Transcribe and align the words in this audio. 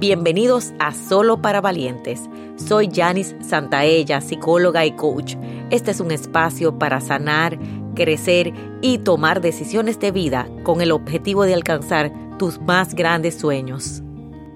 Bienvenidos 0.00 0.72
a 0.78 0.94
Solo 0.94 1.42
para 1.42 1.60
Valientes. 1.60 2.22
Soy 2.56 2.88
Janice 2.90 3.36
Santaella, 3.42 4.22
psicóloga 4.22 4.86
y 4.86 4.92
coach. 4.92 5.36
Este 5.68 5.90
es 5.90 6.00
un 6.00 6.10
espacio 6.10 6.78
para 6.78 7.02
sanar, 7.02 7.58
crecer 7.94 8.54
y 8.80 8.96
tomar 8.96 9.42
decisiones 9.42 10.00
de 10.00 10.10
vida 10.10 10.48
con 10.62 10.80
el 10.80 10.90
objetivo 10.90 11.44
de 11.44 11.52
alcanzar 11.52 12.10
tus 12.38 12.58
más 12.62 12.94
grandes 12.94 13.38
sueños. 13.38 14.02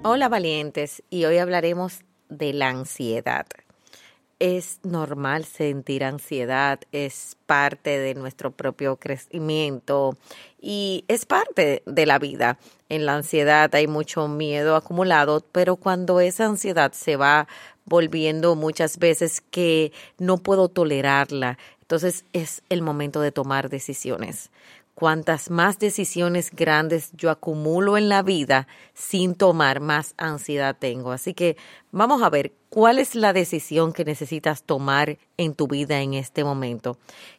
Hola 0.03 0.31
valientes, 0.31 1.03
y 1.11 1.27
hoy 1.27 1.37
hablaremos 1.37 2.07
de 2.31 2.55
la 2.55 2.71
ansiedad. 2.71 3.45
Es 4.39 4.81
normal 4.83 5.45
sentir 5.45 6.05
ansiedad, 6.05 6.81
es 6.93 7.37
parte 7.47 7.99
de 7.99 8.15
nuestro 8.15 8.51
propio 8.51 8.97
crecimiento 8.97 10.17
y 10.61 11.05
es 11.09 11.25
parte 11.25 11.83
de 11.87 12.07
la 12.07 12.19
vida. 12.19 12.59
En 12.89 13.07
la 13.07 13.15
ansiedad 13.15 13.75
hay 13.75 13.87
mucho 13.87 14.29
miedo 14.29 14.77
acumulado, 14.77 15.45
pero 15.53 15.77
cuando 15.77 16.21
esa 16.21 16.47
ansiedad 16.47 16.93
se 16.93 17.17
va 17.17 17.47
volviendo 17.85 18.55
muchas 18.57 18.99
veces 18.99 19.41
que 19.41 19.93
no 20.19 20.39
puedo 20.39 20.69
tolerarla, 20.69 21.59
entonces 21.81 22.25
es 22.33 22.63
el 22.71 22.83
momento 22.83 23.21
de 23.21 23.31
tomar 23.31 23.69
decisiones. 23.69 24.51
Cuantas 24.95 25.51
más 25.51 25.81
decisiones 25.81 26.51
grandes 26.53 27.11
yo 27.15 27.31
acumulo 27.31 27.97
en 27.97 28.09
la 28.09 28.23
vida 28.23 28.69
sin 28.95 29.35
tomar, 29.35 29.81
más 29.81 30.15
ansiedad 30.19 30.77
tengo. 30.79 31.11
Así 31.11 31.35
que 31.35 31.57
vamos 31.91 32.23
a 32.23 32.31
ver 32.31 32.53
cuál 32.69 33.01
es 33.01 33.17
la 33.17 33.33
decisión 33.33 33.93
que 33.93 34.05
necesitas 34.05 34.63
tomar 34.63 35.19
en 35.37 35.55
tu 35.55 35.67
vida 35.67 36.01
en 36.01 36.15
este 36.15 36.45
momento. 36.45 36.97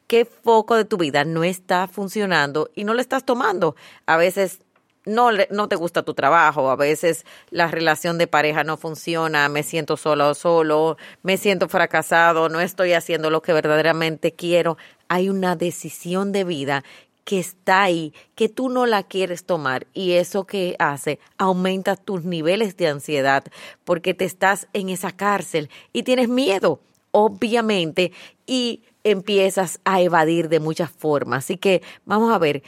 ¿Qué 0.08 0.26
foco 0.26 0.76
de 0.76 0.84
tu 0.84 0.98
vida 0.98 1.24
no 1.24 1.46
está 1.46 1.88
funcionando 1.88 2.70
y 2.76 2.84
no 2.84 2.94
lo 2.94 3.00
estás 3.00 3.24
tomando? 3.24 3.78
A 4.06 4.18
veces 4.18 4.60
no, 5.06 5.30
no 5.50 5.68
te 5.70 5.76
gusta 5.76 6.04
tu 6.04 6.14
trabajo, 6.14 6.70
a 6.70 6.76
veces 6.76 7.26
la 7.52 7.68
relación 7.68 8.18
de 8.18 8.28
pareja 8.28 8.64
no 8.64 8.76
funciona, 8.76 9.48
me 9.50 9.64
siento 9.64 9.98
sola 9.98 10.28
o 10.30 10.34
solo, 10.34 10.98
me 11.24 11.38
siento 11.38 11.70
fracasado, 11.70 12.50
no 12.50 12.60
estoy 12.60 12.94
haciendo 12.94 13.30
lo 13.30 13.42
que 13.42 13.54
verdaderamente 13.54 14.34
quiero. 14.34 14.78
Hay 15.08 15.30
una 15.30 15.56
decisión 15.56 16.32
de 16.32 16.44
vida 16.44 16.84
que 17.26 17.40
está 17.40 17.84
ahí, 17.84 18.14
que 18.36 18.48
tú 18.48 18.70
no 18.70 18.86
la 18.86 19.04
quieres 19.04 19.44
tomar 19.44 19.88
y 19.94 20.14
eso 20.14 20.46
que 20.46 20.76
hace 20.80 21.20
aumenta 21.38 21.98
tus 21.98 22.24
niveles 22.24 22.78
de 22.78 22.88
ansiedad 22.88 23.44
porque 23.84 24.14
te 24.14 24.26
estás 24.26 24.68
en 24.74 24.90
esa 24.90 25.12
cárcel 25.12 25.70
y 25.92 26.04
tienes 26.04 26.30
miedo, 26.30 26.80
obviamente, 27.12 28.14
y 28.46 28.84
empiezas 29.04 29.80
a 29.86 30.02
evadir 30.02 30.50
de 30.50 30.60
muchas 30.60 30.92
formas. 30.92 31.46
Así 31.46 31.58
que 31.58 31.82
vamos 32.06 32.32
a 32.32 32.38
ver 32.38 32.64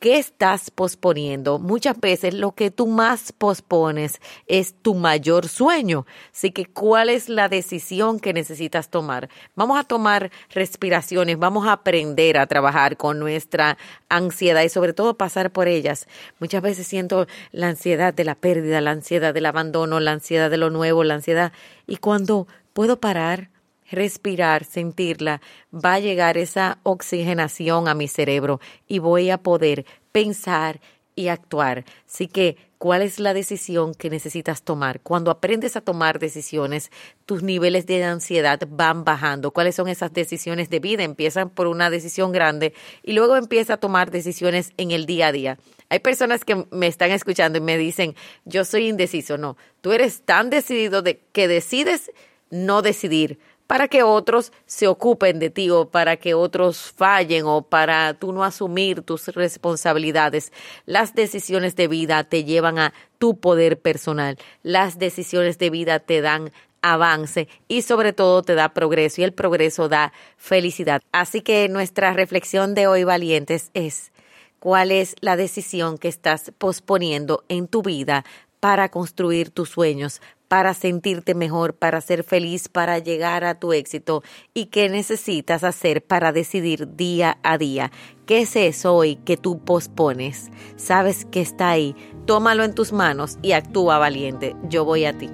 ¿Qué 0.00 0.16
estás 0.18 0.70
posponiendo? 0.70 1.58
Muchas 1.58 1.98
veces 1.98 2.32
lo 2.32 2.52
que 2.52 2.70
tú 2.70 2.86
más 2.86 3.32
pospones 3.32 4.20
es 4.46 4.72
tu 4.80 4.94
mayor 4.94 5.48
sueño. 5.48 6.06
Así 6.32 6.52
que, 6.52 6.66
¿cuál 6.66 7.08
es 7.08 7.28
la 7.28 7.48
decisión 7.48 8.20
que 8.20 8.32
necesitas 8.32 8.90
tomar? 8.90 9.28
Vamos 9.56 9.76
a 9.76 9.82
tomar 9.82 10.30
respiraciones, 10.50 11.36
vamos 11.36 11.66
a 11.66 11.72
aprender 11.72 12.38
a 12.38 12.46
trabajar 12.46 12.96
con 12.96 13.18
nuestra 13.18 13.76
ansiedad 14.08 14.62
y 14.62 14.68
sobre 14.68 14.92
todo 14.92 15.18
pasar 15.18 15.50
por 15.50 15.66
ellas. 15.66 16.06
Muchas 16.38 16.62
veces 16.62 16.86
siento 16.86 17.26
la 17.50 17.66
ansiedad 17.66 18.14
de 18.14 18.24
la 18.24 18.36
pérdida, 18.36 18.80
la 18.80 18.92
ansiedad 18.92 19.34
del 19.34 19.46
abandono, 19.46 19.98
la 19.98 20.12
ansiedad 20.12 20.48
de 20.48 20.58
lo 20.58 20.70
nuevo, 20.70 21.02
la 21.02 21.14
ansiedad. 21.14 21.52
Y 21.88 21.96
cuando 21.96 22.46
puedo 22.72 23.00
parar, 23.00 23.50
respirar, 23.90 24.64
sentirla, 24.64 25.40
va 25.72 25.94
a 25.94 26.00
llegar 26.00 26.38
esa 26.38 26.78
oxigenación 26.82 27.88
a 27.88 27.94
mi 27.94 28.08
cerebro 28.08 28.60
y 28.86 28.98
voy 28.98 29.30
a 29.30 29.38
poder 29.38 29.86
pensar 30.12 30.80
y 31.18 31.28
actuar. 31.28 31.84
Así 32.06 32.28
que, 32.28 32.56
¿cuál 32.78 33.02
es 33.02 33.18
la 33.18 33.34
decisión 33.34 33.92
que 33.92 34.08
necesitas 34.08 34.62
tomar? 34.62 35.00
Cuando 35.00 35.32
aprendes 35.32 35.74
a 35.74 35.80
tomar 35.80 36.20
decisiones, 36.20 36.92
tus 37.26 37.42
niveles 37.42 37.86
de 37.86 38.04
ansiedad 38.04 38.60
van 38.70 39.02
bajando. 39.02 39.50
¿Cuáles 39.50 39.74
son 39.74 39.88
esas 39.88 40.12
decisiones 40.12 40.70
de 40.70 40.78
vida? 40.78 41.02
Empiezan 41.02 41.50
por 41.50 41.66
una 41.66 41.90
decisión 41.90 42.30
grande 42.30 42.72
y 43.02 43.14
luego 43.14 43.36
empieza 43.36 43.74
a 43.74 43.76
tomar 43.78 44.12
decisiones 44.12 44.70
en 44.76 44.92
el 44.92 45.06
día 45.06 45.26
a 45.26 45.32
día. 45.32 45.58
Hay 45.88 45.98
personas 45.98 46.44
que 46.44 46.66
me 46.70 46.86
están 46.86 47.10
escuchando 47.10 47.58
y 47.58 47.62
me 47.62 47.76
dicen, 47.76 48.14
yo 48.44 48.64
soy 48.64 48.86
indeciso. 48.86 49.38
No, 49.38 49.56
tú 49.80 49.90
eres 49.90 50.22
tan 50.22 50.50
decidido 50.50 51.02
de 51.02 51.18
que 51.32 51.48
decides 51.48 52.12
no 52.50 52.80
decidir 52.80 53.40
para 53.68 53.86
que 53.86 54.02
otros 54.02 54.50
se 54.66 54.88
ocupen 54.88 55.38
de 55.38 55.50
ti 55.50 55.70
o 55.70 55.90
para 55.90 56.16
que 56.16 56.34
otros 56.34 56.90
fallen 56.96 57.44
o 57.44 57.62
para 57.62 58.14
tú 58.14 58.32
no 58.32 58.42
asumir 58.42 59.02
tus 59.02 59.28
responsabilidades. 59.28 60.52
Las 60.86 61.14
decisiones 61.14 61.76
de 61.76 61.86
vida 61.86 62.24
te 62.24 62.44
llevan 62.44 62.78
a 62.78 62.94
tu 63.18 63.38
poder 63.38 63.78
personal. 63.78 64.38
Las 64.62 64.98
decisiones 64.98 65.58
de 65.58 65.68
vida 65.68 66.00
te 66.00 66.22
dan 66.22 66.50
avance 66.80 67.46
y 67.68 67.82
sobre 67.82 68.14
todo 68.14 68.42
te 68.42 68.54
da 68.54 68.70
progreso 68.70 69.20
y 69.20 69.24
el 69.24 69.34
progreso 69.34 69.90
da 69.90 70.14
felicidad. 70.38 71.02
Así 71.12 71.42
que 71.42 71.68
nuestra 71.68 72.14
reflexión 72.14 72.74
de 72.74 72.86
hoy, 72.86 73.04
valientes, 73.04 73.70
es 73.74 74.12
cuál 74.60 74.92
es 74.92 75.14
la 75.20 75.36
decisión 75.36 75.98
que 75.98 76.08
estás 76.08 76.52
posponiendo 76.56 77.44
en 77.48 77.68
tu 77.68 77.82
vida 77.82 78.24
para 78.60 78.88
construir 78.88 79.50
tus 79.50 79.70
sueños, 79.70 80.20
para 80.48 80.72
sentirte 80.74 81.34
mejor, 81.34 81.74
para 81.74 82.00
ser 82.00 82.24
feliz, 82.24 82.68
para 82.68 82.98
llegar 82.98 83.44
a 83.44 83.58
tu 83.58 83.72
éxito 83.72 84.22
y 84.54 84.66
qué 84.66 84.88
necesitas 84.88 85.62
hacer 85.62 86.02
para 86.02 86.32
decidir 86.32 86.96
día 86.96 87.38
a 87.42 87.58
día. 87.58 87.92
¿Qué 88.26 88.40
es 88.40 88.56
eso 88.56 88.94
hoy 88.94 89.16
que 89.16 89.36
tú 89.36 89.58
pospones? 89.58 90.50
Sabes 90.76 91.26
que 91.26 91.40
está 91.40 91.70
ahí. 91.70 91.94
Tómalo 92.26 92.64
en 92.64 92.74
tus 92.74 92.92
manos 92.92 93.38
y 93.42 93.52
actúa 93.52 93.98
valiente. 93.98 94.56
Yo 94.68 94.84
voy 94.84 95.04
a 95.04 95.16
ti. 95.16 95.30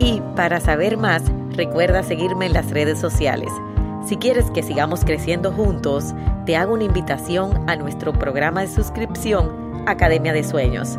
Y 0.00 0.20
para 0.36 0.60
saber 0.60 0.96
más, 0.96 1.22
recuerda 1.52 2.02
seguirme 2.02 2.46
en 2.46 2.52
las 2.52 2.70
redes 2.70 3.00
sociales. 3.00 3.50
Si 4.06 4.16
quieres 4.16 4.50
que 4.52 4.62
sigamos 4.62 5.04
creciendo 5.04 5.52
juntos, 5.52 6.14
te 6.46 6.56
hago 6.56 6.74
una 6.74 6.84
invitación 6.84 7.68
a 7.68 7.76
nuestro 7.76 8.12
programa 8.12 8.62
de 8.62 8.68
suscripción 8.68 9.84
Academia 9.86 10.32
de 10.32 10.44
Sueños 10.44 10.98